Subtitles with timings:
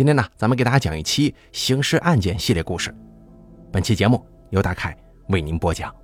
[0.00, 2.90] 今天呢，咱们给大家讲一期刑事案件系列故事。
[3.70, 4.96] 本期节目由大凯
[5.28, 5.94] 为您播讲。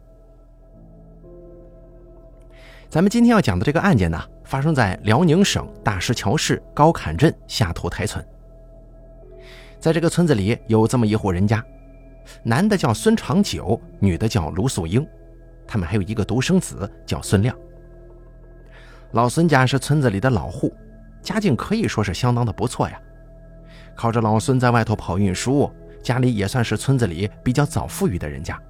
[2.90, 8.22] 咱们今天要讲的这个案件呢，发生在辽宁省大石桥市高坎镇下土台村。
[9.80, 11.64] 在这个村子里有这么一户人家，
[12.42, 15.08] 男的叫孙长久，女的叫卢素英，
[15.66, 17.56] 他们还有一个独生子叫孙亮。
[19.12, 20.70] 老孙家是村子里的老户，
[21.22, 23.00] 家境可以说是相当的不错呀。
[23.96, 25.68] 靠着老孙在外头跑运输，
[26.02, 28.60] 家里也算是村子里比较早富裕的人家。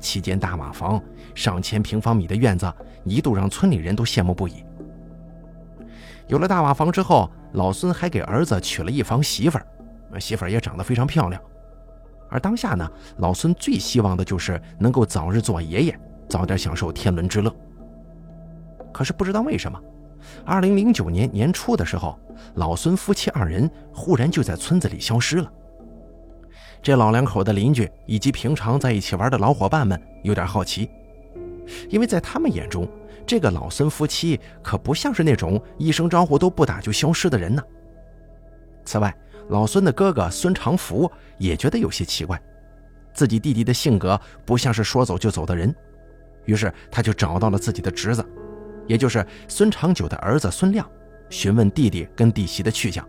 [0.00, 1.00] 七间大瓦房，
[1.34, 2.72] 上千平方米的院子，
[3.04, 4.64] 一度让村里人都羡慕不已。
[6.26, 11.40] 有了大瓦房之后，老孙还给儿子娶了一房媳妇儿，媳妇儿也长得非常漂亮。
[12.28, 17.54] 而当下呢，老孙最希望的就是能够早日做爷爷，早点享受天伦之乐。
[18.92, 19.80] 可是不知道为什么。
[20.44, 22.18] 二零零九年年初的时候，
[22.54, 25.52] 老孙夫妻二人忽然就在村子里消失了。
[26.82, 30.88] 这老两口的邻居以及平常在一起玩的老伙伴们有点好奇，
[31.88, 32.88] 因为在他们眼中，
[33.26, 37.62] 这个老孙夫妻可不像是那种一声招呼都不打就消失的人呢。
[38.84, 39.12] 此外，
[39.48, 42.40] 老孙的哥哥孙长福也觉得有些奇怪，
[43.12, 45.74] 自己弟弟的性格不像是说走就走的人，
[46.44, 48.24] 于是他就找到了自己的侄子。
[48.86, 50.88] 也就是孙长久的儿子孙亮，
[51.30, 53.06] 询问弟弟跟弟媳的去向。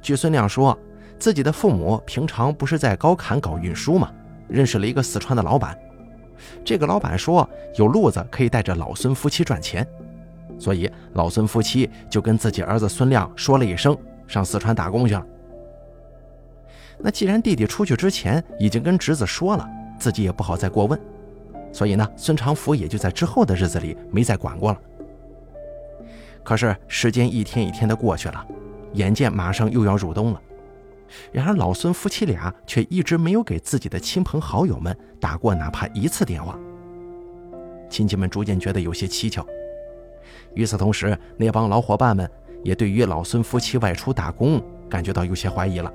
[0.00, 0.78] 据孙亮说，
[1.18, 4.12] 自己的父母平常不是在高坎搞运输吗？
[4.48, 5.76] 认识了一个四川的老板，
[6.64, 9.84] 这个老板说有路子可以带着老孙夫妻赚钱，
[10.58, 13.96] 所以老孙夫妻就跟自己儿子孙亮说了一声，
[14.28, 15.26] 上四川打工去了。
[16.98, 19.68] 那既然弟弟出去之前已经跟侄子说了，
[19.98, 20.98] 自己也不好再过问。
[21.76, 24.80] 所以呢，孙长福也就在之后的日子里没再管过了。
[26.42, 28.46] 可是时间一天一天的过去了，
[28.94, 30.40] 眼见马上又要入冬了，
[31.30, 36.58] 然而老孙夫妻俩却一直没有给自己的亲朋好友们打过哪怕一次电话。
[37.90, 39.46] 亲戚们逐渐觉得有些蹊跷。
[40.54, 42.26] 与此同时，那帮老伙伴们
[42.64, 45.92] 也对于老孙夫妻外出打工感觉到有些怀疑了。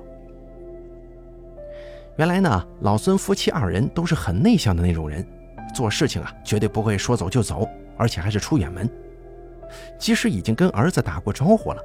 [2.18, 5.25] 原来呢，老孙夫妻二人都是很内向的那种人。
[5.74, 7.68] 做事情啊，绝对不会说走就走，
[7.98, 8.90] 而且还是出远门。
[9.98, 11.82] 即使已经跟儿子打过招呼了，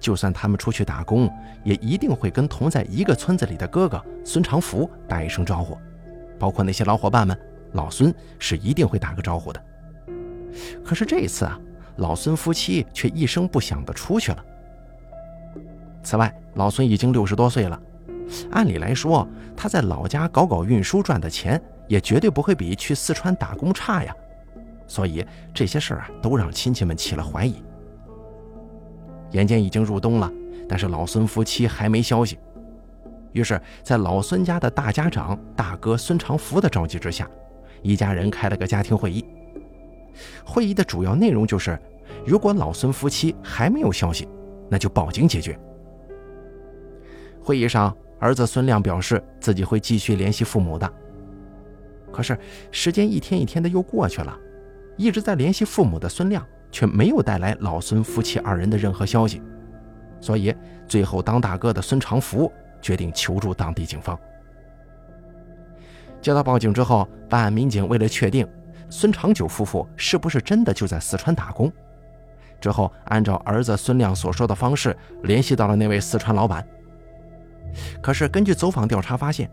[0.00, 1.30] 就算他们出去打工，
[1.62, 5.78] 也一定会跟同在一个村子里的哥哥孙长福打一声招呼。
[6.38, 7.38] 包括那些老伙伴们，
[7.72, 9.64] 老孙是一定会打个招呼的。
[10.84, 11.58] 可是这一次啊，
[11.96, 14.44] 老孙夫妻却一声不响地出去了。
[16.02, 17.80] 此外，老孙已经六十多岁了，
[18.50, 21.62] 按理来说，他在老家搞搞运输赚的钱。
[21.92, 24.16] 也绝对不会比去四川打工差呀，
[24.86, 25.22] 所以
[25.52, 27.62] 这些事儿啊都让亲戚们起了怀疑。
[29.32, 30.32] 眼见已经入冬了，
[30.66, 32.38] 但是老孙夫妻还没消息，
[33.32, 37.28] 于是，在老孙家的大家长大哥孙长福的召集之下，
[37.82, 39.22] 一家人开了个家庭会议。
[40.46, 41.78] 会议的主要内容就是，
[42.24, 44.26] 如果老孙夫妻还没有消息，
[44.70, 45.60] 那就报警解决。
[47.42, 50.90] 会议上，儿子孙亮表示自己会继续联系父母的。
[52.12, 52.38] 可是
[52.70, 54.38] 时间一天一天的又过去了，
[54.96, 59.42] 一直在联系父母的孙亮却没有带来老孙夫妻二人的任何消息，
[60.20, 60.54] 所以
[60.86, 64.18] 最后当大哥的孙长福决定求助当地警方。
[66.20, 68.46] 接到报警之后，办案民警为了确定
[68.88, 71.72] 孙长久夫妇是不是真的就在四川打工，
[72.60, 76.64] 之后按照儿子孙亮所说的方式联系到了那位四川老板。
[78.00, 79.50] 可是根据走访调查发现，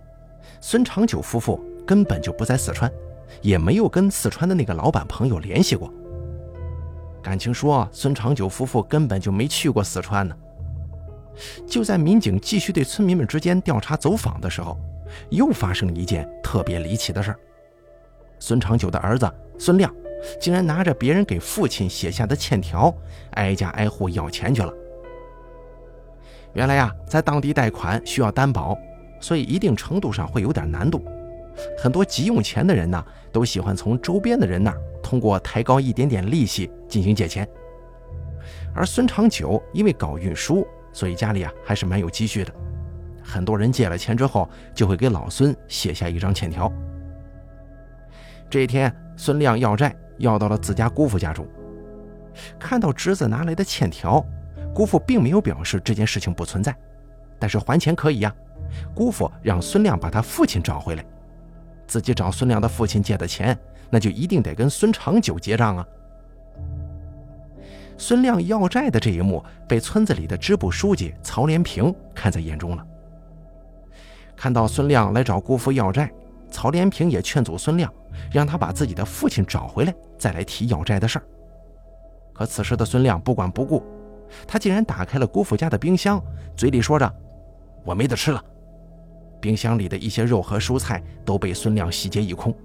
[0.62, 1.60] 孙长久夫妇。
[1.90, 2.92] 根本就不在四川，
[3.42, 5.92] 也没有跟四川的那个老板朋友联系过。
[7.20, 10.38] 感情说，孙长久夫妇根本就没去过四川呢。
[11.66, 14.78] 就在民警继续对村民们之间调查走访的时候，
[15.32, 17.40] 又发生了一件特别离奇的事儿：
[18.38, 19.28] 孙长久的儿子
[19.58, 19.92] 孙亮
[20.40, 22.94] 竟然拿着别人给父亲写下的欠条，
[23.32, 24.72] 挨家挨户要钱去了。
[26.54, 28.78] 原来呀，在当地贷款需要担保，
[29.20, 31.04] 所以一定程度上会有点难度。
[31.78, 37.48] 很多急用钱的人呢，都喜欢从周边的人那儿通过抬高一点点利息进行借钱。
[38.74, 42.54] 而孙长久因为搞运输，所以家里啊还是蛮有积蓄的。
[43.24, 46.72] 很多人借了钱之后，就会给老孙写下一张欠条。
[48.50, 51.48] 这一天，孙亮要债要到了自家姑父家中，
[52.60, 54.26] 看到侄子拿来的欠条，
[54.74, 56.76] 姑父并没有表示这件事情不存在，
[57.38, 58.34] 但是还钱可以呀。
[58.96, 61.06] 姑父让孙亮把他父亲找回来。
[61.90, 63.58] 自己找孙亮的父亲借的钱，
[63.90, 65.86] 那就一定得跟孙长久结账啊。
[67.98, 72.86] 孙亮要债的这一幕被村子里的支部书记曹连平看在眼中了。
[74.38, 76.12] 看到孙亮来找姑父要债，
[76.52, 77.92] 曹连平也劝阻孙亮，
[78.32, 81.26] 让他把自己的父亲找回来，再来提要债的事儿。
[82.32, 83.84] 可此时的孙亮不管不顾，
[84.48, 86.24] 他竟然打开了姑父家的冰箱，
[86.56, 87.12] 嘴里说着
[87.84, 88.42] ：“我没得吃了。”
[89.40, 92.56] 冰箱里的一些肉和蔬菜都被孙亮洗劫一空。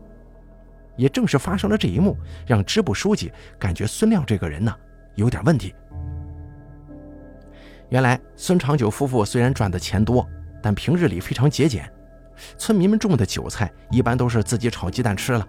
[0.96, 2.16] 也正是发生了这一幕，
[2.46, 4.72] 让支部书记感觉孙亮这个人呢
[5.16, 5.74] 有点问题。
[7.88, 10.28] 原来孙长久夫妇虽然赚的钱多，
[10.62, 11.90] 但平日里非常节俭，
[12.56, 15.46] 村民们种的韭菜一般都是自己炒鸡蛋吃了。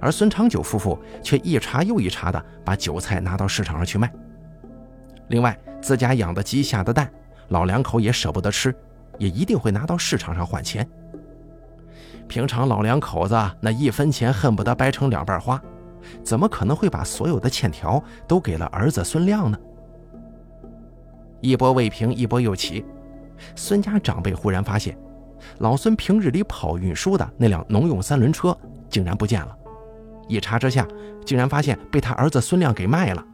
[0.00, 4.10] 而孙长久夫妇却一茬又一茬的把韭菜拿到市场上去卖。
[5.28, 7.10] 另外，自家养的鸡下的蛋，
[7.48, 8.74] 老两口也舍不得吃，
[9.20, 10.88] 也一定会拿到市场上换钱。
[12.26, 15.60] 平常老两口子那一分钱恨不得掰成两半花，
[16.24, 19.58] 怎么可能会把所有的欠条都给了儿子孙亮呢？
[21.40, 22.84] 一波未平，一波又起。
[23.54, 24.96] 孙家长辈忽然发现，
[25.58, 28.56] 老孙平日里跑运输的那辆农用三轮车
[28.88, 29.56] 竟然不见了。
[30.28, 30.86] 一查之下，
[31.26, 33.24] 竟然发现被他儿子孙亮给卖了。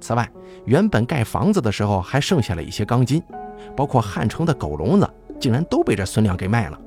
[0.00, 0.28] 此外，
[0.66, 3.22] 原本盖房子的时候还剩下了一些钢筋，
[3.76, 5.08] 包括汉城的狗笼子，
[5.38, 6.78] 竟然都被这孙亮给卖了。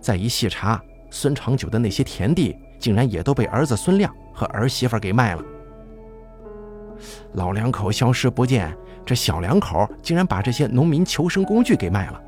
[0.00, 5.42] 再一细查，孙长久的那些田地，竟然也都被儿子孙亮和儿媳妇给卖了。
[7.34, 12.20] 老两口消失不见，这小两口竟然把这些农民求生工具给卖了，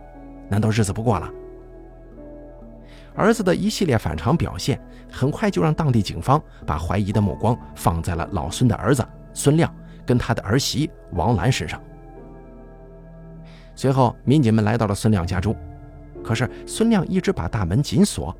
[0.48, 1.30] 难道日子不过了？
[3.14, 4.80] 儿子的一系列反常表现，
[5.10, 9.04] 很快就让当地警方把怀疑的目光放在了老孙的儿子
[9.34, 9.74] 孙亮
[10.06, 11.80] 跟他的儿媳王兰身上。
[13.78, 15.54] 随后，民警们来到了孙亮家中，
[16.24, 18.36] 可是孙亮一直把大门紧锁，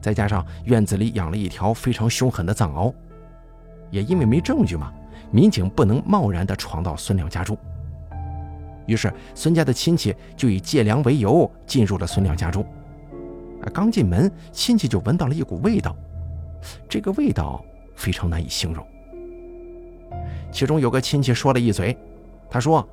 [0.00, 2.92] 再加上院子里养了一条非常凶狠的藏獒，
[3.92, 4.92] 也因为没证据嘛，
[5.30, 7.56] 民警不能贸然地闯到孙亮家中。
[8.86, 12.66] 于是，孙家的亲戚就以借粮为由进入了孙亮家中。
[13.72, 15.94] 刚进门，亲戚就闻到了一股味道，
[16.88, 18.84] 这个味道非常难以形容。
[20.50, 21.96] 其中有个亲戚说了一嘴，
[22.50, 22.84] 他说：“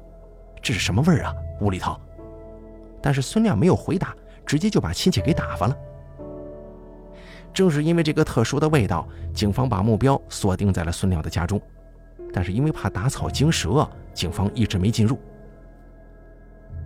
[0.62, 1.34] 这是什么味儿啊？
[1.62, 2.00] 屋里头。”
[3.02, 4.16] 但是孙亮没有回答，
[4.46, 5.76] 直接就把亲戚给打发了。
[7.54, 11.60] 正是因为这个特殊的味道，警方把目标锁定在了孙亮的家中，
[12.32, 15.20] 但是因为怕打草惊蛇，警方一直没进入。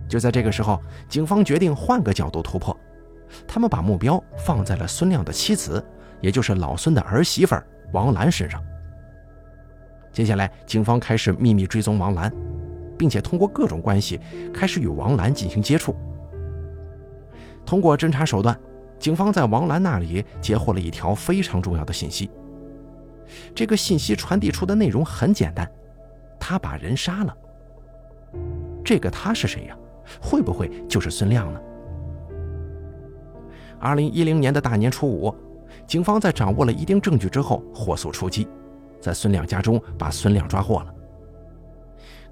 [0.08, 2.76] 就在这个时候，警方决定换个角度突破。
[3.46, 5.84] 他们把目标放在了孙亮的妻子，
[6.20, 7.56] 也就是老孙的儿媳妇
[7.92, 8.62] 王兰身上。
[10.12, 12.32] 接下来，警方开始秘密追踪王兰，
[12.96, 14.20] 并且通过各种关系
[14.52, 15.94] 开始与王兰进行接触。
[17.64, 18.58] 通过侦查手段，
[18.98, 22.30] 警方在王兰那里截获了一条非常重要的信息。
[23.54, 25.68] 这个信息传递出的内容很简单：
[26.38, 27.36] 他把人杀了。
[28.84, 29.76] 这个他是谁呀？
[30.20, 31.60] 会不会就是孙亮呢？
[33.80, 35.34] 二零一零年的大年初五，
[35.86, 38.46] 警方在掌握了一定证据之后，火速出击，
[39.00, 40.94] 在孙亮家中把孙亮抓获了。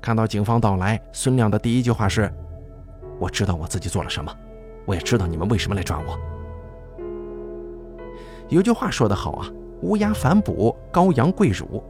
[0.04, 2.30] 看到警方到来，孙亮的第一句话是
[3.18, 4.30] ：“我知道我自己做了什么，
[4.84, 6.18] 我也知道你们为什么来抓我。”
[8.50, 11.82] 有句话说得好啊，“乌鸦反哺，羔羊跪乳。”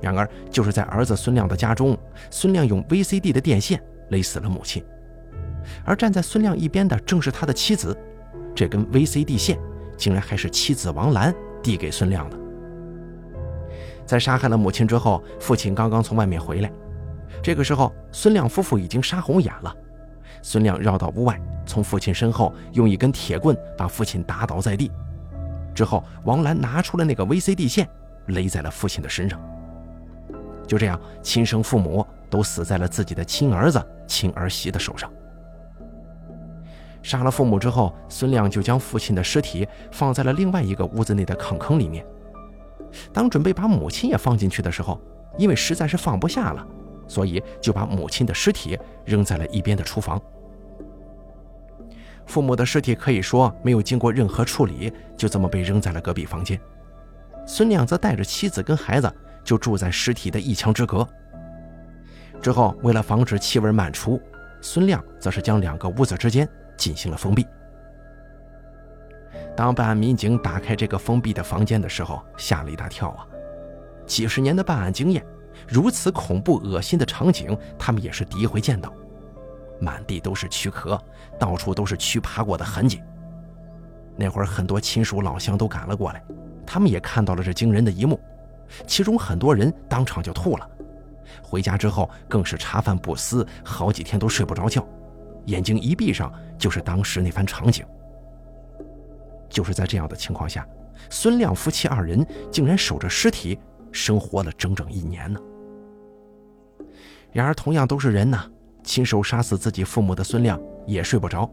[0.00, 1.94] 然而，就是在儿子孙亮的家中，
[2.30, 3.78] 孙亮用 VCD 的电线
[4.08, 4.82] 勒死了母亲，
[5.84, 7.94] 而站在孙亮一边的正是他的妻子。
[8.54, 9.58] 这根 VCD 线
[9.98, 12.38] 竟然还是妻子王兰递给孙亮的。
[14.06, 16.72] 在杀害了母亲之后，父亲刚刚从外面回来，
[17.42, 19.74] 这个时候孙亮夫妇已经杀红眼了。
[20.42, 24.90] 孙亮绕到屋外，从父亲身后用一根铁棍把父亲打倒在地，
[25.74, 27.88] 之后王兰拿出了那个 VCD 线，
[28.26, 29.40] 勒在了父亲的身上。
[30.66, 35.10] 就这样，亲生父母都死在了自己的亲儿子、亲儿媳的手上。
[37.02, 42.04] 杀了父母之后，孙亮就将父亲的尸体放在了另外一个屋子内的炕坑里面。
[43.12, 45.00] 当准备把母亲也放进去的时候，
[45.38, 46.66] 因为实在是放不下了，
[47.06, 50.20] 所以就把母亲的尸体扔在了一边的厨房。
[52.26, 56.60] 父母的尸体可以说没有经过任何处理，就这么被扔在了隔壁房间。
[57.46, 59.12] 孙亮则带着妻子跟孩子
[59.44, 61.06] 就住在尸体的一墙之隔。
[62.42, 64.20] 之后，为了防止气味漫出，
[64.60, 66.48] 孙亮则是将两个屋子之间。
[66.76, 67.46] 进行了封闭。
[69.56, 73.26] 当办案民警打开这个封闭的房间的时候，吓了一大跳啊！
[74.04, 75.24] 几十年的办案经验，
[75.68, 78.92] 如此恐怖恶心的场景，他们也是第一回见到。
[79.80, 81.00] 满地都是躯壳，
[81.38, 83.02] 到处都是蛆爬过的痕迹。
[84.16, 86.22] 那会儿，很多亲属老乡都赶了过来，
[86.64, 88.18] 他们也看到了这惊人的一幕。
[88.86, 90.68] 其中很多人当场就吐了。
[91.42, 94.86] 回家之后更是茶饭不思，好几天都睡不着觉，
[95.44, 97.84] 眼睛一闭上就是当时那番场景。
[99.48, 100.66] 就是在这样的情况下，
[101.10, 103.58] 孙亮夫妻二人竟然守着尸体
[103.96, 105.40] 生活了整整一年呢。
[107.32, 108.38] 然而，同样都是人呢，
[108.84, 111.50] 亲手杀死自己父母的孙亮也睡不着。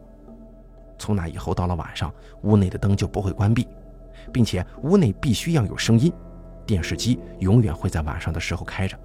[0.98, 3.66] 从那以后，到了晚上，屋内的灯就不会关闭，
[4.32, 6.12] 并且屋内必须要有声音，
[6.64, 8.98] 电视机永远会在晚上的时候开着。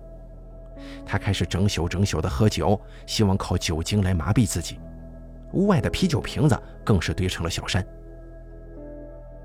[1.05, 4.79] 他开始整宿整宿的喝酒，希望靠酒精来麻痹自己。
[5.53, 7.85] 屋外的啤酒瓶子更是堆成了小山。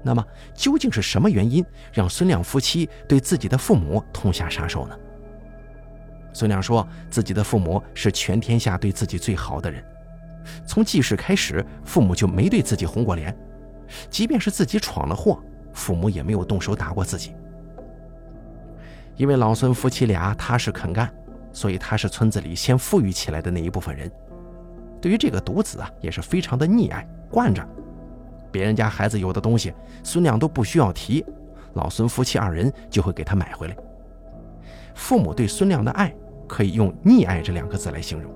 [0.06, 0.22] 那么，
[0.54, 4.94] 究竟是什么原因让孙亮夫妻对自己的父母痛下杀手呢？
[6.34, 9.82] 孙亮说自己的父母是全天下对自己最好的人，
[10.66, 13.34] 从记事开始，父母就没对自己红过脸，
[14.10, 15.42] 即便是自己闯了祸，
[15.72, 17.34] 父母也没有动手打过自己。
[19.16, 21.08] 因为老孙夫妻俩踏实肯干，
[21.52, 24.10] 所以他是村子里先富裕起来的那一部分人。
[25.00, 27.66] 对于这个独子啊，也是非常的溺爱惯着。
[28.54, 31.26] 别人家孩子有的东西，孙亮都不需要提，
[31.72, 33.76] 老孙夫妻二人就会给他买回来。
[34.94, 36.14] 父母对孙亮的爱，
[36.46, 38.32] 可以用溺爱这两个字来形容。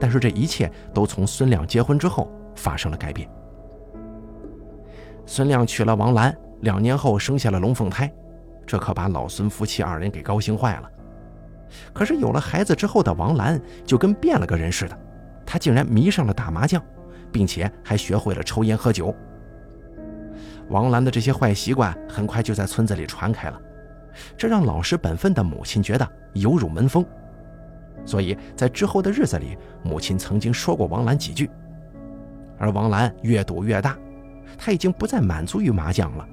[0.00, 3.28] 但是这一切都从孙亮结婚之后发生了改变。
[5.26, 8.10] 孙亮娶了王兰，两年后生下了龙凤胎。
[8.66, 10.90] 这可把老孙夫妻二人给高兴坏了。
[11.92, 14.98] 可是有了孩子之后的王兰就跟变了个人似的，
[15.44, 16.82] 她竟然迷上了打麻将，
[17.32, 19.14] 并且还学会了抽烟喝酒。
[20.68, 23.60] 王兰的这些坏习惯很快就在村子里传开了，
[24.36, 27.04] 这让老实本分的母亲觉得有辱门风。
[28.04, 31.50] 所以在之后的日子里，母亲曾经说过王兰几句。
[32.58, 33.96] 而王兰越赌越大，
[34.56, 36.26] 她已经不再满足于麻将了。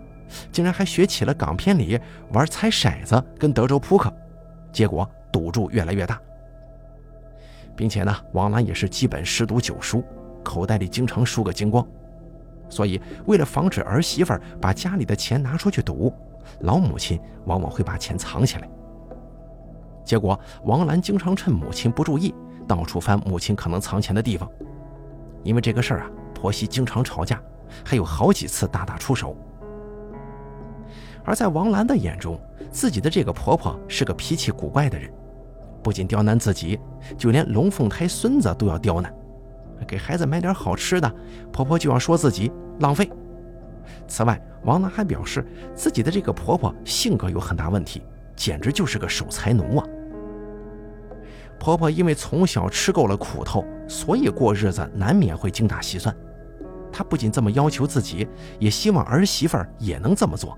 [0.51, 1.97] 竟然还学起了港片里
[2.33, 4.13] 玩猜骰子跟德州扑克，
[4.73, 6.19] 结果赌注越来越大，
[7.77, 10.03] 并且呢，王兰也是基本十赌九输，
[10.47, 11.85] 口袋里经常输个精光。
[12.69, 16.13] 所以，为了防止儿媳妇把家里的钱拿出去赌，
[16.61, 18.69] 老母亲往往会把钱藏起来。
[20.05, 22.33] 结果，王兰经常趁母亲不注意，
[22.65, 24.49] 到处翻母亲可能藏钱的地方。
[25.43, 27.41] 因为这个事儿啊，婆媳经常吵架，
[27.85, 29.35] 还有好几次大打出手。
[31.23, 32.39] 而在王兰的眼中，
[32.71, 35.09] 自己的这个婆婆是个脾气古怪的人，
[35.83, 36.79] 不仅刁难自己，
[37.17, 39.13] 就连龙凤胎孙子都要刁难。
[39.85, 41.11] 给孩子买点好吃的，
[41.51, 43.09] 婆婆就要说自己浪费。
[44.07, 48.01] 此外，王兰还表示自己的这个婆婆性格有很大问题，
[48.35, 49.85] 简直就是个守财奴啊。
[51.59, 56.15] 婆婆因为从小吃够了苦头，所以过日子难免会精打细算。
[56.91, 58.27] 她不仅这么要求自己，
[58.59, 60.57] 也希望儿媳妇也能这么做。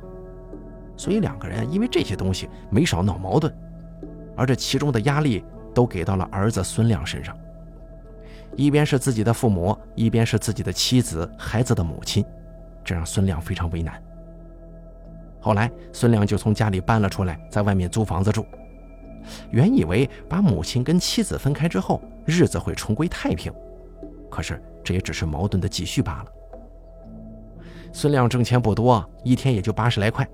[0.98, 3.54] 所以两个人因为这些东西没少闹矛盾，
[4.36, 7.36] 而这其中的压力都给到了儿子孙亮身上。
[8.56, 12.26] 一边是自己的父母，一边是自己的妻子、孩子的母亲，
[12.84, 14.02] 这让孙亮非常为难。
[15.40, 18.46] 后来，孙亮就从家里搬了出来，在外面租房子住。
[19.52, 23.54] 原以为把母亲跟妻子分开之后，日子会重归太平，
[24.30, 26.26] 可是这也只是矛盾的继续罢了。
[27.94, 30.28] 孙亮挣钱不多，一天也就八十来块。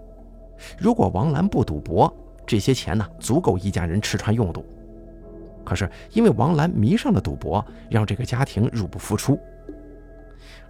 [0.78, 2.12] 如果王兰不赌博，
[2.46, 4.66] 这些钱呢足够一家人吃穿用度。
[5.66, 9.38] 可是因为王兰迷上了赌博，让这个家庭入不敷出。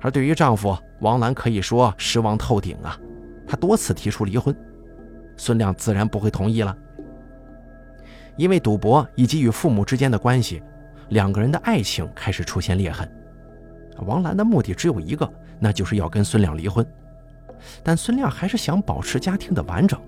[0.02, 2.98] 而对于丈夫王兰，可以说失望透顶啊！
[3.48, 4.56] 她多次提出离婚，
[5.36, 6.76] 孙亮自然不会同意了。
[8.38, 10.62] 因为赌博以及与父母之间的关系，
[11.10, 13.10] 两个人的爱情开始出现裂痕。
[14.00, 16.86] 王兰的目的只有一个，那就是要跟孙亮离婚。
[17.82, 20.00] 但孙亮还是想保持家庭的完整。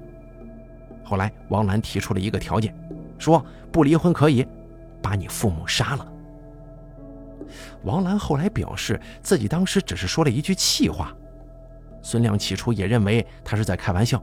[1.04, 2.76] 后来，王兰提出了一个条件，
[3.18, 4.46] 说不离婚可以
[5.02, 6.14] 把你父母杀了。
[7.84, 11.16] 王兰后来表示自己当时只是说了一句气话，
[12.02, 14.22] 孙亮起初也认为他是在开玩笑。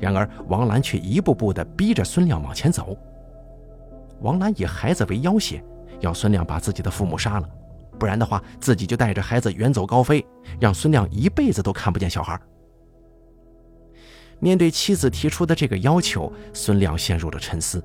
[0.00, 2.96] 然而，王兰却一步步地逼着孙亮往前走。
[4.20, 5.62] 王兰以孩子为要挟，
[6.00, 7.48] 要孙亮把自己的父母杀了。
[7.98, 10.24] 不然的话，自己就带着孩子远走高飞，
[10.60, 12.38] 让孙亮一辈子都看不见小孩。
[14.38, 17.82] 面对妻子提出的这个要求，孙亮陷入了沉思。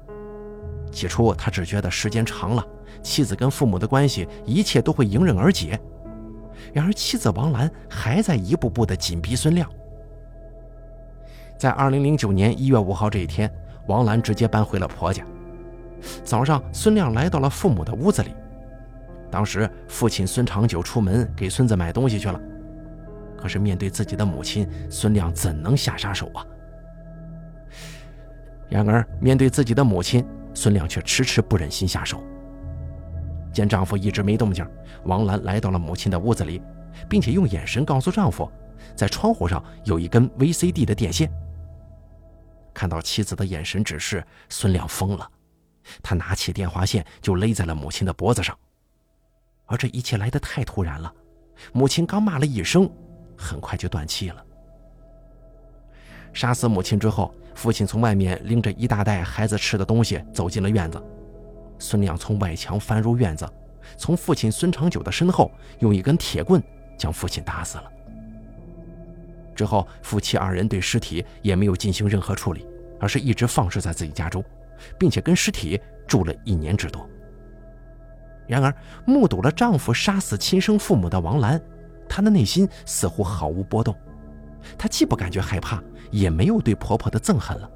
[0.92, 2.66] 起初，他只觉得时间长了，
[3.02, 5.80] 妻子跟父母的关系一切都会迎刃而解。
[6.74, 9.70] 然而，妻子王兰还在一步步的紧逼孙亮。
[11.58, 13.52] 在二零零九年一月五号这一天，
[13.88, 15.24] 王兰直接搬回了婆家。
[16.24, 18.32] 早上，孙亮来到了父母的屋子里。
[19.30, 22.40] 当时，父亲孙长久出门给孙子买东西去了。
[23.38, 26.46] 可是，面对自己的母亲，孙亮怎能下杀手啊？
[28.70, 32.24] 然而，面对自己的母亲，孙亮却迟迟不忍心下手。
[33.54, 34.66] 见丈夫一直没动静，
[35.04, 36.62] 王兰来到了母亲的屋子里，
[37.10, 38.50] 并且用眼神告诉丈夫，
[38.96, 41.32] 在窗户上有一根 VCD 的电线。
[42.74, 45.30] 看到妻子的眼神指示，孙亮疯了，
[46.02, 48.58] 他拿起电话线就勒在了母亲的脖子上。
[49.66, 51.14] 而这一切来得太突然了，
[51.74, 52.90] 母亲刚骂了一声，
[53.38, 54.46] 很快就断气了。
[56.34, 61.02] 杀死母亲之后，父亲从外面拎着一大袋孩子吃的东西走进了院子。
[61.78, 63.48] 孙亮从外墙翻入院子，
[63.98, 66.62] 从父亲孙长久的身后用一根铁棍
[66.98, 67.92] 将父亲打死了。
[69.56, 72.66] 之后，夫妻二人对尸体也没有进行任何处理，
[73.00, 74.44] 而是一直放置在自己家中，
[74.98, 77.08] 并且跟尸体住了一年之多。
[78.48, 78.74] 然而，
[79.06, 81.62] 目睹了丈夫杀死亲生父母的王兰，
[82.08, 83.96] 她的内心似乎毫无波动。
[84.78, 87.70] 她既不感觉害怕，也没有对婆婆的憎恨了，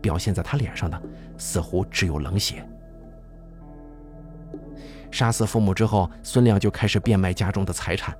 [0.00, 1.00] 表现在她脸上的
[1.36, 2.66] 似乎只有冷血。
[5.10, 8.16] 杀死父母之后，孙亮就开始变卖家中的财产，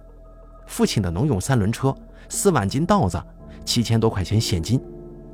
[0.67, 1.95] 父亲的农用三轮车、
[2.29, 3.23] 四万斤稻子、
[3.65, 4.83] 七千多块钱现金，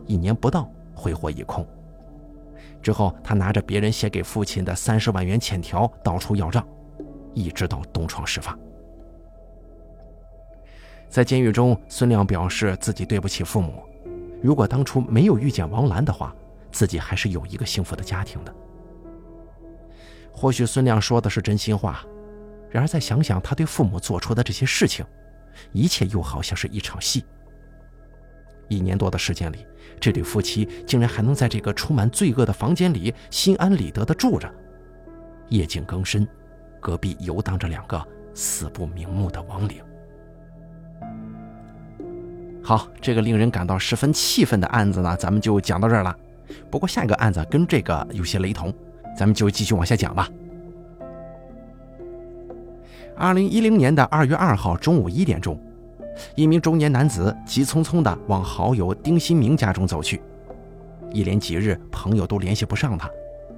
[0.06, 1.66] 一年不到挥霍一空。
[2.82, 6.66] 之后，他拿着别人写给父亲的三十万元欠条到处要账，
[7.34, 8.56] 一直到东窗事发。
[11.08, 13.82] 在监狱中，孙亮表示自己对不起父母，
[14.42, 16.34] 如果当初没有遇见王兰的话，
[16.70, 18.54] 自己还是有一个幸福的家庭的。
[20.30, 22.04] 或许孙亮说的是真心话，
[22.68, 25.06] 然而再想想他对父母做出的这些事情，
[25.72, 27.24] 一切又好像是一场戏。
[28.68, 29.64] 一年多的时间里，
[29.98, 34.52] 这对夫妻竟然还能在这个充满罪恶的房间里心安理得地住着。
[35.48, 36.26] 夜静更深，
[36.80, 39.82] 隔壁游荡着两个死不瞑目的亡灵。
[42.66, 46.12] 好，这个令人感到十分气愤的案子呢，咱们就讲到这儿了。
[46.68, 48.74] 不过下一个案子跟这个有些雷同。
[49.16, 50.28] 咱们就继续往下讲吧。
[53.16, 55.56] 二零一零年的二月二号中午一点钟，
[56.34, 60.20] 一名中年男子急匆匆地往好友丁新明家中走去。
[61.12, 63.08] 一连几日，朋友都联系不上他，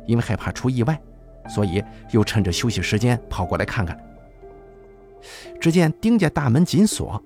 [0.04, 1.00] 因为害怕出意外，
[1.48, 3.98] 所以又趁着休息时间跑过来看看。
[5.58, 7.20] 只见丁家大门紧锁，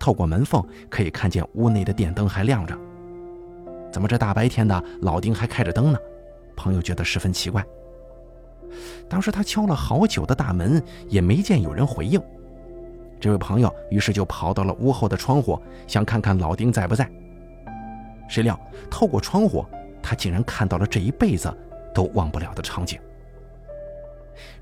[0.00, 2.76] 透过门缝可以看见屋内的电灯还亮着。
[3.92, 5.98] 怎么这大白天的，老丁还开着灯呢？
[6.56, 7.64] 朋友觉得十分奇怪。
[9.08, 12.20] 当时他敲了好久的大门，也没见有人回应。
[13.20, 17.08] 这位朋友于是就跑到了屋后的窗户，想看看老丁在不在。
[18.28, 18.58] 谁料
[18.90, 19.66] 透过窗户，
[20.02, 21.52] 他竟然看到了这一辈子
[21.92, 22.98] 都忘不了的场景。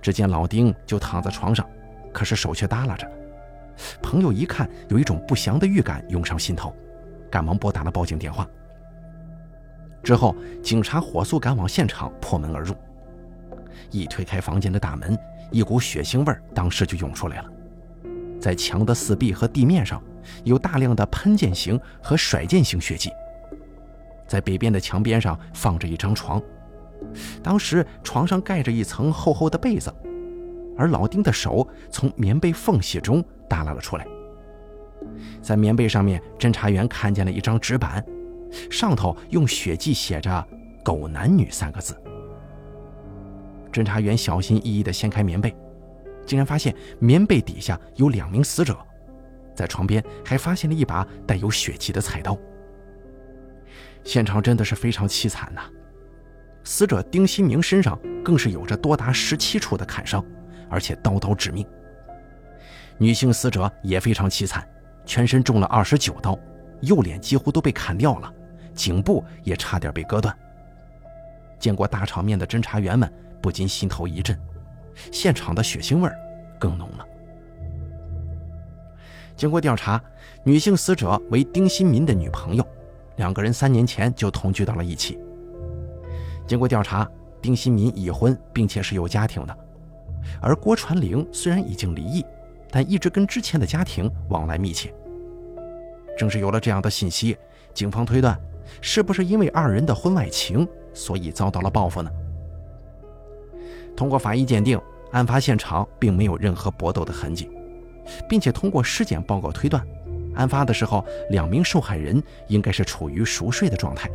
[0.03, 1.64] 只见老丁就躺在床上，
[2.12, 3.09] 可是手却耷拉着。
[4.02, 6.74] 朋友一看，有一种不祥的预感涌上心头，
[7.30, 8.46] 赶忙拨打了报警电话。
[10.02, 12.74] 之后，警察火速赶往现场，破门而入。
[13.90, 15.18] 一推开房间的大门，
[15.50, 17.50] 一股血腥味当时就涌出来了。
[18.40, 20.02] 在墙的四壁和地面上，
[20.44, 23.10] 有大量的喷溅型和甩溅型血迹。
[24.26, 26.40] 在北边的墙边上放着一张床，
[27.42, 29.92] 当时床上盖着一层厚厚的被子，
[30.76, 34.06] 而老丁的手从棉被缝隙中耷拉了出来。
[35.40, 38.04] 在棉被上面，侦查员看见了一张纸板。
[38.70, 40.46] 上头用血迹写着
[40.82, 41.94] “狗男女”三个字。
[43.70, 45.54] 侦查员小心翼翼地掀开棉被，
[46.24, 48.76] 竟然发现棉被底下有两名死者，
[49.54, 52.37] 在床边还发现了一把带有血迹的菜刀。
[54.02, 55.61] 现场真的是非常凄惨呐！
[56.64, 60.24] 死者丁新明身上更是有着多达十七处的砍伤，
[60.70, 61.66] 而且刀刀致命。
[62.98, 64.68] 女性死者也非常凄惨，
[65.06, 66.38] 全身中了二十九刀，
[66.80, 68.32] 右脸几乎都被砍掉了。
[68.74, 70.37] 颈部也差点被割断。
[71.58, 74.38] 见过大场面的侦查员们不禁心头一震，
[75.11, 76.08] 现场的血腥味
[76.61, 77.04] 更浓了。
[79.37, 80.00] 经过调查，
[80.44, 82.64] 女性死者为丁新民的女朋友，
[83.16, 85.18] 两个人三年前就同居到了一起。
[86.46, 87.08] 经过调查，
[87.42, 89.58] 丁新民已婚，并且是有家庭的，
[90.40, 92.24] 而郭传玲虽然已经离异，
[92.70, 94.92] 但一直跟之前的家庭往来密切。
[96.16, 97.37] 正是有了这样的信息，
[97.72, 98.38] 警方推断。
[98.83, 102.11] 是不是因为二人的婚外情，所以遭到了报复呢？
[103.96, 104.78] 通过法医鉴定，
[105.11, 107.50] 案发现场并没有任何搏斗的痕迹，
[108.28, 109.83] 并且通过尸检报告推断，
[110.35, 114.11] 案发的时候两名受害人应该是处于熟睡的状态，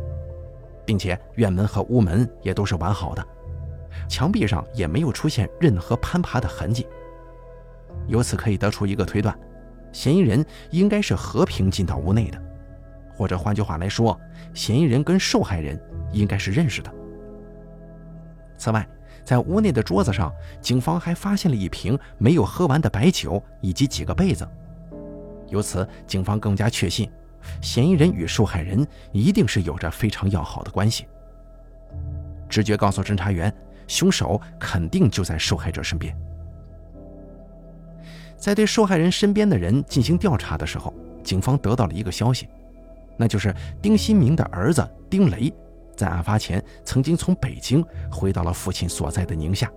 [0.86, 3.26] 并且院门和屋门也都是完好的，
[4.08, 6.86] 墙壁上也没有出现任何攀爬的痕迹。
[8.06, 9.36] 由此可以得出一个推断：
[9.92, 12.42] 嫌疑人应该是和平进到屋内的。
[13.16, 14.20] 或者换句话来说，
[14.52, 15.80] 嫌疑人跟受害人
[16.12, 16.92] 应该是认识的。
[18.58, 18.86] 此外，
[19.24, 24.46] 在屋内的桌子上，警方还发现了一瓶没有喝完的白酒以及几个被子。
[25.48, 27.08] 由此，警方更加确信，
[27.62, 31.06] 嫌疑人与受害人一定是有着非常要好的关系。
[32.48, 33.54] 直觉告诉侦查员，
[33.86, 36.16] 凶手肯定就在受害者身边。
[38.44, 42.46] 在对受害人身边的人进行调查的时候，警方得到了一个消息，
[43.16, 45.50] 那就是丁新明的儿子丁雷，
[45.96, 49.72] 在案发前曾经从北京回到了父亲所在的宁夏，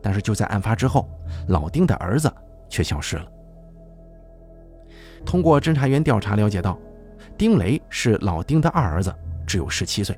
[0.00, 1.10] 但是就在案发之后，
[1.48, 2.32] 老丁的儿子
[2.68, 3.26] 却消失了。
[5.26, 6.78] 通过侦查员调查了解到，
[7.36, 9.12] 丁雷是老丁的二儿子，
[9.44, 10.16] 只有十七岁，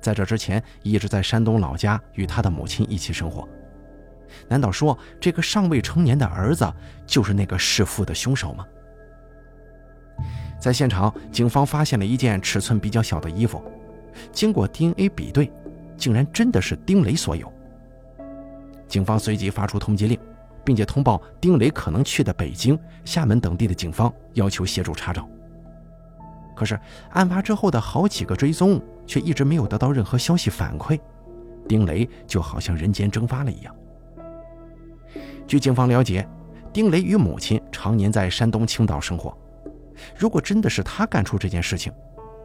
[0.00, 3.46] 在这之前一直在山东老家与他的母亲一起生活。
[4.48, 6.70] 难道说这个尚未成年的儿子
[7.06, 8.66] 就是那个弑父的凶手吗？
[10.60, 13.60] 在现场，警方发现了一件尺寸比较小的衣服，
[14.30, 15.50] 经过 DNA 比对，
[15.96, 17.52] 竟然真的是丁雷所有。
[18.86, 20.16] 警方随即发出通缉令，
[20.62, 25.28] 并且通报丁雷可能去的北京、厦门等地的警方，要求协助查找。
[26.54, 26.78] 可是，
[27.10, 31.00] 案发之后的好几个追踪，却一直没有得到任何消息反馈，
[31.66, 33.74] 丁雷就好像人间蒸发了一样。
[35.52, 36.26] 据警方了解，
[36.72, 39.36] 丁雷与母亲常年在山东青岛生活。
[40.16, 41.92] 如果真的是他干出这件事情，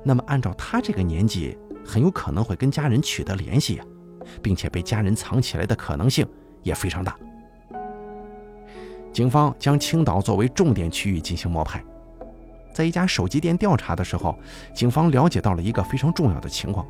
[0.03, 3.85] 那么按照他这个年纪，很有可能会跟家人取得联系呀，
[4.41, 6.27] 并且被家人藏起来的可能性
[6.63, 7.17] 也非常大。
[9.13, 11.81] 警方将青岛作为重点区域进行摸排，
[12.73, 14.37] 在一家手机店调查的时候，
[14.73, 16.85] 警方了解到了一个非常重要的情况：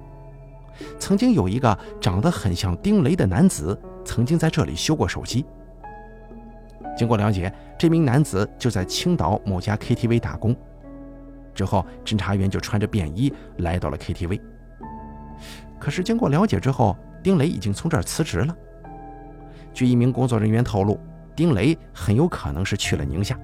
[0.97, 5.45] 曾经有一个长得很像丁雷的男子，曾经在这里修过手机。
[6.97, 10.55] 经过了解，这名男子就在青岛某家 KTV 打工。
[11.53, 14.41] 之后，侦查员就穿着便衣来到了 KTV。
[15.79, 18.55] 可是，经过了解之后，丁雷已经从这儿辞职了。
[19.73, 20.99] 据一名工作人员透露，
[21.35, 23.39] 丁雷很有可能是去了宁夏。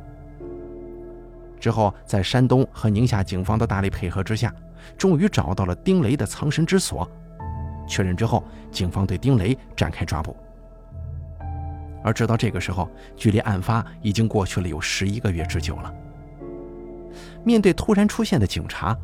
[1.59, 4.53] 之后，在山东和宁夏警方的大力配合之下，
[4.97, 7.07] 终于找到了丁雷的藏身之所。
[7.87, 10.35] 确认之后，警方对丁雷展开抓捕。
[12.03, 15.93] 而直到这个时候，距离案发已经过去了有十一个月之久了。
[17.43, 18.97] 面对突然出现的警察，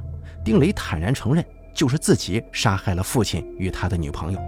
[0.43, 4.39] 丁雷坦然承认，就是自己杀害了父亲与他的女朋友。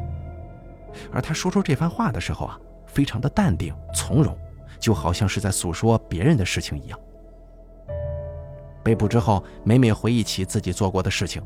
[1.11, 4.37] 而他说出这番话的时候啊，非常的淡定从容，
[4.79, 6.99] 就好像是在诉说别人的事情一样。
[8.83, 11.41] 被捕之后，每每回忆起自己做过的事情，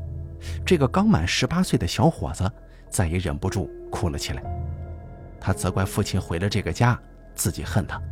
[0.64, 2.50] 这个刚满十八岁的小伙子
[2.88, 4.42] 再也忍不住哭了起来。
[5.46, 7.00] 他责怪父亲毁了这个家，
[7.36, 8.02] 自己恨他。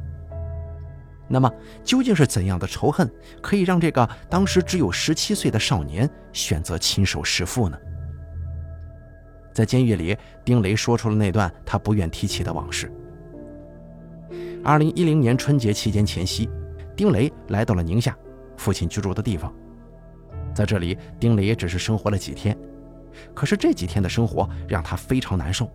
[1.27, 3.11] 那么，究竟是怎样的仇恨
[3.43, 7.77] 可以让这个当时只有十七岁的少年选择亲手弑父呢？
[9.53, 12.89] 在监狱里，丁雷说出了那段他不愿提起的往事。
[14.63, 16.49] 二零一零年春节期间前夕，
[16.95, 18.17] 丁雷来到了宁夏，
[18.57, 19.53] 父亲居住的地方。
[20.55, 22.57] 在这里，丁雷也只是生活了几天，
[23.35, 25.69] 可是这几天的生活让他非常难受。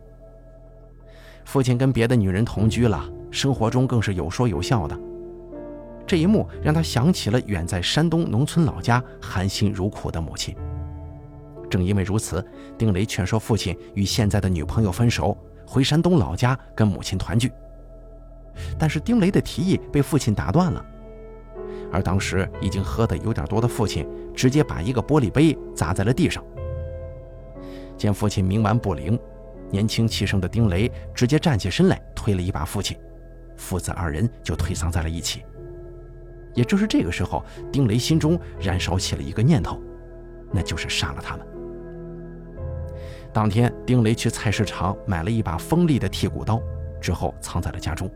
[1.49, 4.95] 父亲跟别的女人同居了，生活中更是有说有笑的。
[6.05, 10.55] 这一幕让他想起了远在山东农村老家含辛茹苦的母亲。
[11.67, 12.45] 正因为如此，
[12.77, 15.35] 丁雷劝说父亲与现在的女朋友分手，
[15.65, 17.51] 回山东老家跟母亲团聚。
[18.77, 20.85] 但是丁雷的提议被父亲打断了，
[21.91, 26.43] 而当时已经喝得有点多的父亲直接把一个玻璃杯砸在了地上。
[27.97, 29.19] 见父亲冥顽不灵。
[29.71, 32.97] 年轻气盛的丁雷直接站起身来，推了一把父亲，
[33.55, 35.43] 父子二人就推搡在了一起。
[36.55, 39.79] 也正是这个时候，丁雷心中燃烧起了一个念头，
[40.51, 41.45] 那就是杀了他们。
[43.31, 46.59] 当天，丁雷去菜市场买了一把锋利的剔骨刀，
[46.99, 48.09] 之后藏在了家中。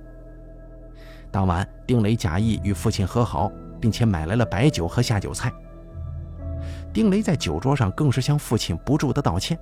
[1.30, 5.52] 当晚，丁雷假意与父亲和好，并且买来了白酒和下酒菜。
[6.92, 9.58] 丁雷在酒桌上更是向父亲不住的道歉。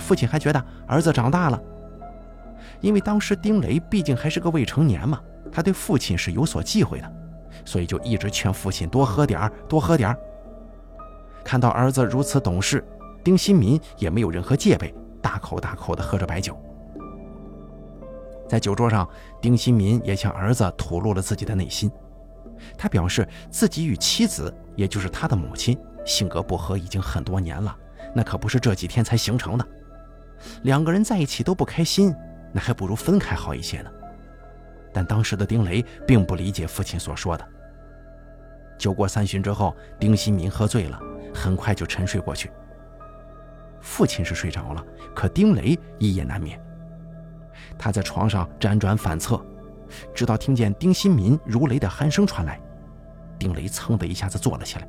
[0.00, 1.60] 父亲还觉得儿子长大了，
[2.80, 7.12] 因为当时丁雷毕竟还是个未成年嘛，他对父亲是有所忌讳的，
[7.64, 10.18] 所以就一直劝父亲多喝点儿，多喝点儿。
[11.44, 12.84] 看到儿子如此懂事，
[13.22, 16.56] 丁新民也没有任何戒备，大口大口地喝着白酒。
[18.48, 19.08] 在酒桌上，
[19.40, 21.90] 丁新民也向儿子吐露了自己的内心，
[22.76, 27.74] 他表示自己与妻子，也就是他的母亲，性格不合已经很多年了，
[28.14, 29.66] 那可不是这几天才形成的。
[30.62, 32.14] 两个人在一起都不开心，
[32.52, 33.90] 那还不如分开好一些呢。
[34.92, 37.48] 但当时的丁雷并不理解父亲所说的。
[38.78, 41.00] 酒过三巡之后，丁新民喝醉了，
[41.34, 42.50] 很快就沉睡过去。
[43.80, 46.60] 父亲是睡着了，可丁雷一夜难眠。
[47.78, 49.44] 他在床上辗转反侧，
[50.14, 52.60] 直到听见丁新民如雷的鼾声传来，
[53.38, 54.88] 丁雷噌的一下子坐了起来。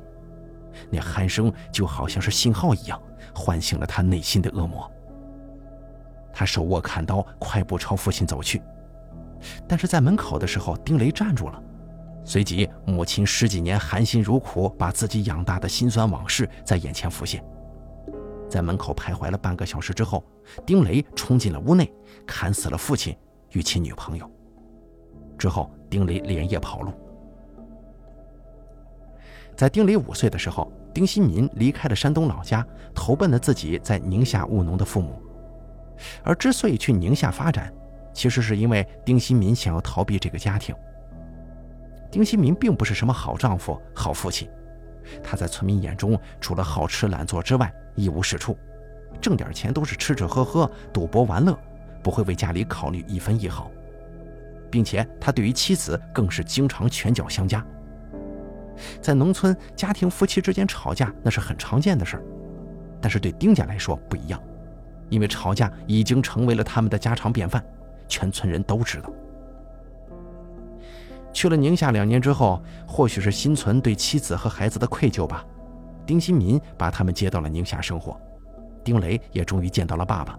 [0.90, 3.00] 那鼾声就好像是信号一样，
[3.34, 4.90] 唤醒了他内心的恶魔。
[6.34, 8.60] 他手握砍刀，快步朝父亲走去。
[9.68, 11.62] 但是在门口的时候，丁雷站住了。
[12.24, 17.44] 随即，母亲十几年含辛茹苦把自己养大的辛酸往事在眼前浮现。
[18.48, 20.24] 在门口徘徊了半个小时之后，
[20.64, 21.92] 丁雷冲进了屋内，
[22.26, 23.14] 砍死了父亲
[23.52, 24.30] 与其女朋友。
[25.36, 26.92] 之后，丁雷连夜跑路。
[29.54, 35.20] 在丁雷五岁的时候，丁新民离开了山东老家，投奔了自己在宁夏务农的父母。
[36.22, 37.72] 而之所以去宁夏发展，
[38.12, 40.74] 其实是因为丁新民想要逃避这个家庭。
[42.10, 44.48] 丁新民并不是什么好丈夫、好父亲，
[45.22, 48.56] 他在村民眼中除了好吃懒做之外一无是处，
[49.20, 51.58] 挣点钱都是吃吃喝喝、赌博玩乐，
[52.02, 53.70] 不会为家里考虑一分一毫，
[54.70, 57.64] 并且他对于妻子更是经常拳脚相加。
[59.00, 62.22] 在农村，家庭夫妻之间吵架那是很常见的事儿，
[63.00, 64.40] 但是对丁家来说不一样。
[65.08, 67.64] 因为吵架已经成为了他们的家常便饭，
[68.08, 69.10] 全村人都知道。
[71.32, 75.44] 去了宁夏两年之后，或许是心存对妻子和孩子的愧疚吧，
[76.06, 78.16] 丁新民把他们接到了宁夏生活，
[78.84, 80.38] 丁雷也终于见到了爸爸。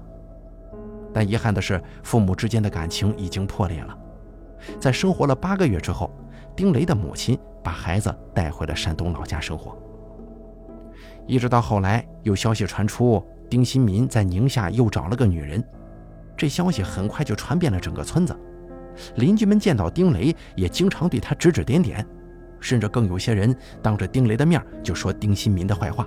[1.14, 3.98] 但遗憾的是，父母之间的感情已经破裂了。
[4.80, 6.10] 在生活了八个月之后，
[6.56, 9.78] 丁雷的母亲把孩子带回了山东老家生活。
[11.28, 13.22] 一直到后来，有消息传出。
[13.56, 15.64] 丁新民在宁夏又找了个女人，
[16.36, 18.38] 这消息很快就传遍了整个村子。
[19.16, 22.06] 邻居们见到丁雷，也经常对他指指点点，
[22.60, 26.06] 甚至更有些人当着丁雷的面就说丁新民的坏话。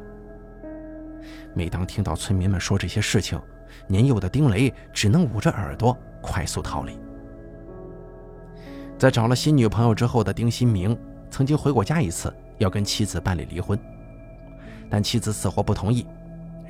[1.54, 3.40] 每当听到村民们说这些事情，
[3.86, 6.98] 年幼的丁雷只能捂着耳朵快速逃离。
[8.98, 10.94] 在找了新女朋友之后的丁新明，
[11.30, 13.78] 曾经回过家一次，要跟妻子办理离婚，
[14.90, 16.06] 但妻子死活不同意。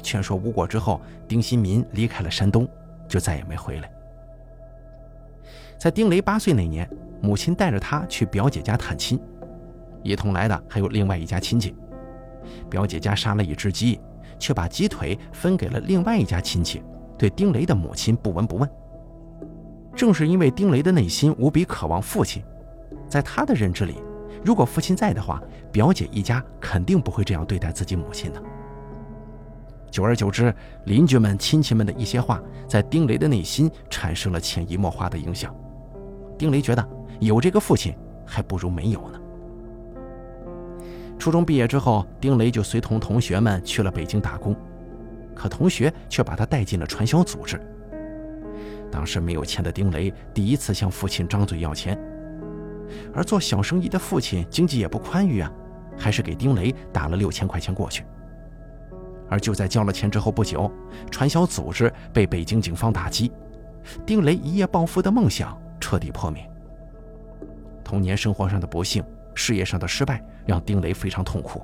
[0.02, 2.68] 劝说无果之后，丁新民离开了山东，
[3.06, 3.90] 就再也没回来。
[5.78, 6.88] 在丁雷八岁那年，
[7.20, 9.20] 母亲带着他去表姐家探亲，
[10.02, 11.74] 一同来的还有另外一家亲戚。
[12.68, 14.00] 表姐家杀了一只鸡，
[14.38, 16.82] 却把鸡腿分给了另外一家亲戚，
[17.16, 18.68] 对丁雷的母亲不闻不问。
[19.94, 22.42] 正是因为丁雷的内心无比渴望父亲，
[23.08, 23.96] 在他的认知里，
[24.44, 28.42] 如果父亲在的话，表姐一家肯定不会这样对待自己母亲的。
[29.90, 35.54] 久而久之，邻居们、亲戚们的一些话，在丁雷的内心产生了潜移默化的影响。
[36.38, 36.88] 丁雷觉得
[37.20, 37.94] 有这个父亲，
[38.26, 39.20] 还不如没有呢。
[41.18, 44.54] 初中毕业之后，丁雷就随同同学们去了北京打工，
[45.34, 47.60] 可同学却把他带进了传销组织。
[48.90, 51.98] 当时没有钱的丁雷第一次向父亲张嘴要钱，
[53.12, 55.52] 而做小生意的父亲经济也不宽裕啊，
[55.96, 58.04] 还是给丁雷打了六千块钱过去。
[59.28, 60.70] 而就在交了钱之后不久，
[61.10, 63.30] 传销组织被北京警方打击，
[64.06, 66.48] 丁雷一夜暴富的梦想彻底破灭。
[67.84, 69.02] 童年生活上的不幸，
[69.34, 71.62] 事业上的失败，让丁雷非常痛苦。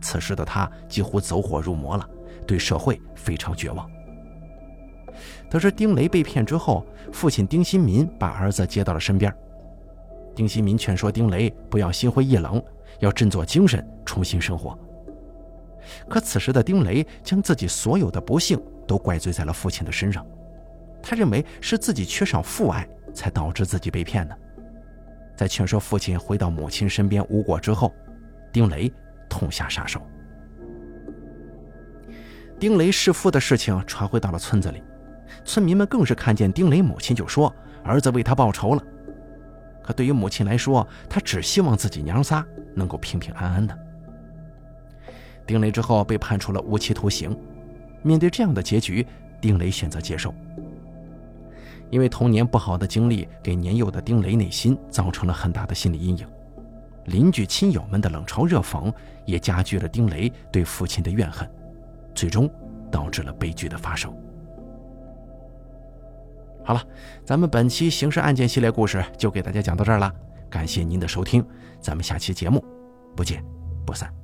[0.00, 2.08] 此时的他几乎走火入魔了，
[2.46, 3.88] 对社会非常绝望。
[5.48, 9.32] 得知丁雷被骗之后，父亲丁新民把儿子接到了身边。
[10.34, 12.60] 丁新民劝说丁雷不要心灰意冷，
[12.98, 14.76] 要振作精神，重新生活。
[16.08, 20.26] 可此时的丁雷将自己所有的不幸都怪罪在了父亲的身上，
[21.02, 24.38] 他认为是自己缺少父爱才导致自己被骗的。
[25.36, 27.92] 在劝说父亲回到母亲身边无果之后，
[28.52, 28.92] 丁雷
[29.28, 30.00] 痛下杀手。
[32.58, 34.82] 丁雷弑父的事情传回到了村子里，
[35.44, 38.82] 村民们更是看见丁雷母亲就说儿子为他报仇了。
[39.82, 43.76] 可对于母亲来说，她只希望自己娘仨能够平平安安的。
[45.46, 47.36] 丁雷之后被判处了无期徒刑，
[48.02, 49.06] 面对这样的结局，
[49.40, 50.34] 丁雷选择接受。
[51.90, 56.26] 因为童年不好的经历给年幼的丁雷内心造成了很大的心理阴影，
[57.06, 58.92] 邻居亲友们的冷嘲热讽
[59.26, 61.48] 也加剧了丁雷对父亲的怨恨，
[62.14, 62.50] 最终
[62.90, 64.12] 导致了悲剧的发生。
[66.64, 66.82] 好了，
[67.24, 70.12] 咱们本期刑事案件系列故事就给大家讲到这儿了，
[70.48, 71.46] 感谢您的收听，
[71.80, 72.64] 咱们下期节目
[73.14, 73.44] 不见
[73.84, 74.23] 不散。